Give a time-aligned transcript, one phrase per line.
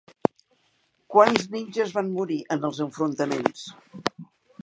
[1.15, 3.67] Quants ninges van morir en els enfrontaments?